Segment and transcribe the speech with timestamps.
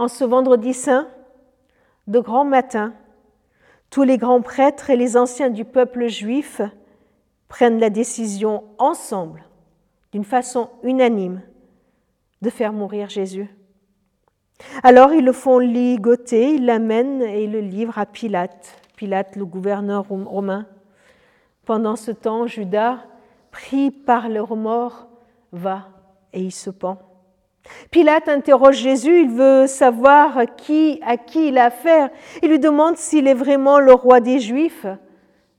[0.00, 1.08] En ce vendredi saint,
[2.06, 2.94] de grand matin,
[3.90, 6.62] tous les grands prêtres et les anciens du peuple juif
[7.48, 9.44] prennent la décision ensemble,
[10.12, 11.42] d'une façon unanime,
[12.40, 13.54] de faire mourir Jésus.
[14.82, 20.08] Alors ils le font ligoter, ils l'amènent et le livrent à Pilate, Pilate le gouverneur
[20.08, 20.64] romain.
[21.66, 23.00] Pendant ce temps, Judas,
[23.50, 25.08] pris par le remords,
[25.52, 25.88] va
[26.32, 27.09] et il se pend.
[27.90, 32.10] Pilate interroge Jésus, il veut savoir qui, à qui il a affaire.
[32.42, 34.86] Il lui demande s'il est vraiment le roi des Juifs.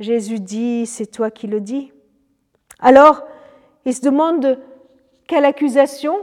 [0.00, 1.92] Jésus dit, c'est toi qui le dis.
[2.80, 3.22] Alors,
[3.84, 4.58] il se demande
[5.26, 6.18] quelle accusation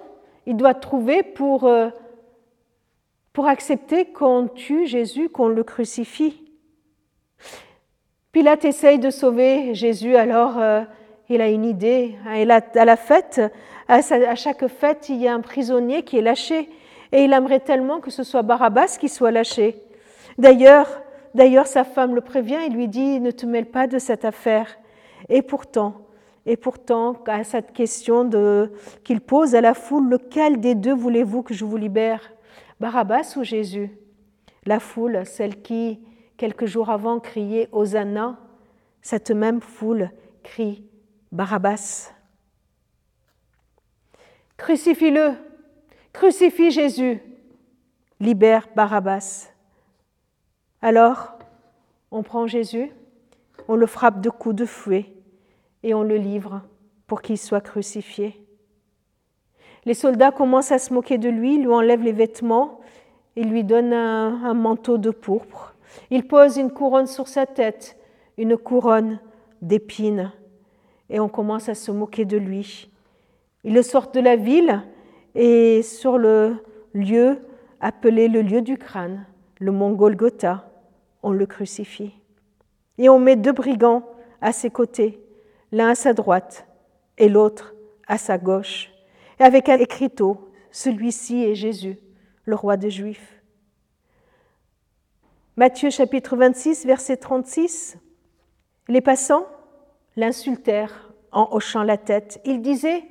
[0.46, 1.90] il doit trouver pour, euh,
[3.34, 6.44] pour accepter qu'on tue Jésus, qu'on le crucifie.
[8.32, 10.82] Pilate essaye de sauver Jésus, alors euh,
[11.32, 12.16] il a une idée.
[12.26, 13.42] à la fête,
[13.88, 16.70] à chaque fête, il y a un prisonnier qui est lâché.
[17.12, 19.82] Et il aimerait tellement que ce soit Barabbas qui soit lâché.
[20.38, 20.88] D'ailleurs,
[21.36, 24.78] d'ailleurs, sa femme le prévient et lui dit Ne te mêle pas de cette affaire.
[25.28, 25.96] Et pourtant,
[26.46, 28.30] et pourtant, à cette question
[29.04, 32.32] qu'il pose à la foule, lequel des deux voulez-vous que je vous libère?
[32.80, 33.92] Barabbas ou Jésus?
[34.66, 36.00] La foule, celle qui,
[36.38, 38.38] quelques jours avant, criait Hosanna,
[39.02, 40.12] cette même foule
[40.44, 40.84] crie
[41.32, 42.12] Barabbas.
[44.58, 45.32] Crucifie-le,
[46.12, 47.22] crucifie Jésus,
[48.20, 49.50] libère Barabbas.
[50.82, 51.40] Alors,
[52.12, 52.92] on prend Jésus,
[53.70, 55.14] on le frappe de coups de fouet
[55.84, 56.64] et on le livre
[57.08, 58.46] pour qu'il soit crucifié.
[59.86, 62.82] Les soldats commencent à se moquer de lui, lui enlèvent les vêtements,
[63.38, 65.76] ils lui donnent un, un manteau de pourpre.
[66.10, 67.98] Ils posent une couronne sur sa tête,
[68.38, 69.20] une couronne
[69.62, 70.34] d'épines,
[71.12, 72.90] et on commence à se moquer de lui.
[73.64, 74.82] Ils le sortent de la ville
[75.36, 76.56] et sur le
[76.94, 77.40] lieu
[77.82, 79.26] appelé le lieu du crâne,
[79.60, 80.72] le mont Golgotha,
[81.22, 82.14] on le crucifie.
[82.98, 84.08] Et on met deux brigands
[84.40, 85.22] à ses côtés,
[85.72, 86.66] l'un à sa droite
[87.18, 87.76] et l'autre
[88.08, 88.90] à sa gauche,
[89.40, 91.98] et avec un écriteau, celui-ci est Jésus,
[92.46, 93.42] le roi des Juifs.
[95.58, 97.98] Matthieu chapitre 26, verset 36.
[98.88, 99.46] Les passants
[100.16, 102.42] l'insultèrent en hochant la tête.
[102.46, 103.04] Ils disaient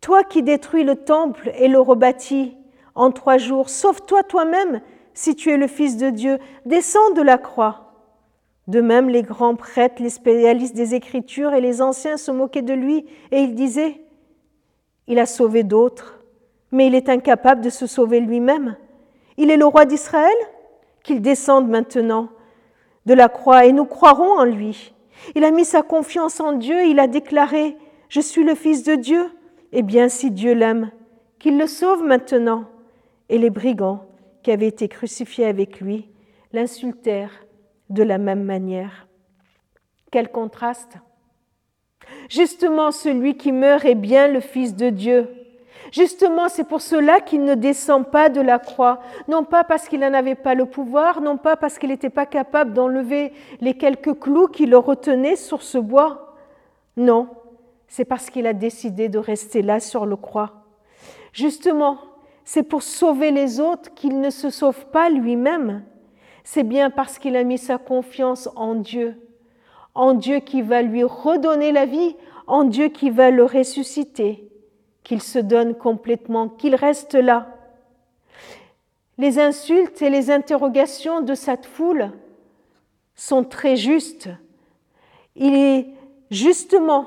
[0.00, 2.56] toi qui détruis le temple et le rebâtis
[2.94, 4.80] en trois jours, sauve-toi toi-même
[5.12, 7.92] si tu es le Fils de Dieu, descends de la croix.
[8.68, 12.74] De même, les grands prêtres, les spécialistes des Écritures et les anciens se moquaient de
[12.74, 14.00] lui et ils disaient,
[15.06, 16.20] Il a sauvé d'autres,
[16.72, 18.76] mais il est incapable de se sauver lui-même.
[19.36, 20.36] Il est le roi d'Israël
[21.02, 22.28] Qu'il descende maintenant
[23.04, 24.92] de la croix et nous croirons en lui.
[25.34, 27.76] Il a mis sa confiance en Dieu, il a déclaré,
[28.08, 29.30] Je suis le Fils de Dieu.
[29.72, 30.90] Eh bien, si Dieu l'aime,
[31.38, 32.64] qu'il le sauve maintenant.
[33.28, 34.06] Et les brigands
[34.42, 36.08] qui avaient été crucifiés avec lui
[36.52, 37.44] l'insultèrent
[37.90, 39.08] de la même manière.
[40.12, 40.98] Quel contraste
[42.30, 45.28] Justement, celui qui meurt est bien le Fils de Dieu.
[45.92, 50.00] Justement, c'est pour cela qu'il ne descend pas de la croix, non pas parce qu'il
[50.00, 54.18] n'en avait pas le pouvoir, non pas parce qu'il n'était pas capable d'enlever les quelques
[54.18, 56.34] clous qui le retenaient sur ce bois.
[56.96, 57.28] Non,
[57.88, 60.64] c'est parce qu'il a décidé de rester là sur le croix.
[61.32, 61.98] Justement,
[62.44, 65.84] c'est pour sauver les autres qu'il ne se sauve pas lui-même.
[66.44, 69.20] C'est bien parce qu'il a mis sa confiance en Dieu,
[69.94, 72.16] en Dieu qui va lui redonner la vie,
[72.46, 74.48] en Dieu qui va le ressusciter,
[75.06, 77.46] qu'il se donne complètement, qu'il reste là.
[79.18, 82.10] Les insultes et les interrogations de cette foule
[83.14, 84.28] sont très justes.
[85.36, 85.86] Il est
[86.32, 87.06] justement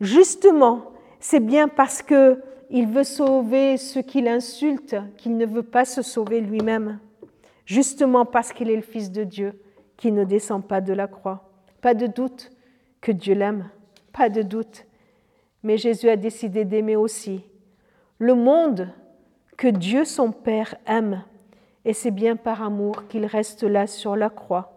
[0.00, 6.02] Justement, c'est bien parce qu'il veut sauver ceux qui l'insultent qu'il ne veut pas se
[6.02, 6.98] sauver lui-même.
[7.64, 9.58] Justement parce qu'il est le Fils de Dieu
[9.96, 11.48] qui ne descend pas de la croix.
[11.80, 12.50] Pas de doute
[13.00, 13.70] que Dieu l'aime,
[14.12, 14.85] pas de doute.
[15.62, 17.44] Mais Jésus a décidé d'aimer aussi
[18.18, 18.88] le monde
[19.56, 21.22] que Dieu son Père aime.
[21.84, 24.76] Et c'est bien par amour qu'il reste là sur la croix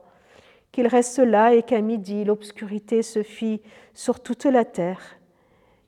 [0.71, 3.61] qu'il reste là et qu'à midi l'obscurité se fit
[3.93, 5.01] sur toute la terre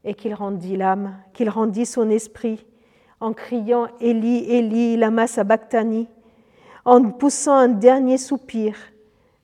[0.04, 2.66] et qu'il rendit l'âme, qu'il rendit son esprit
[3.20, 6.08] en criant Élie, Élie, lama sabachthani,
[6.86, 8.76] en poussant un dernier soupir,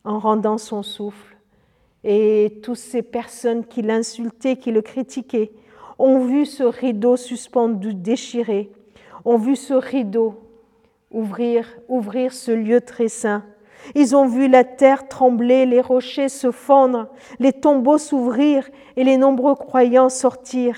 [0.03, 1.36] en rendant son souffle.
[2.03, 5.51] Et toutes ces personnes qui l'insultaient, qui le critiquaient,
[5.99, 8.71] ont vu ce rideau suspendu, déchiré,
[9.25, 10.35] ont vu ce rideau
[11.11, 13.43] ouvrir, ouvrir ce lieu très saint
[13.95, 17.07] ils ont vu la terre trembler, les rochers se fendre,
[17.39, 20.77] les tombeaux s'ouvrir et les nombreux croyants sortir.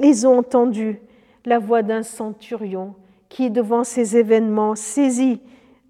[0.00, 1.00] Ils ont entendu
[1.44, 2.94] la voix d'un centurion
[3.28, 5.40] qui, devant ces événements saisis,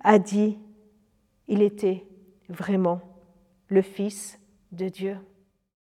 [0.03, 0.59] a dit,
[1.49, 2.05] il était
[2.49, 3.01] vraiment
[3.69, 4.39] le Fils
[4.73, 5.32] de Dieu.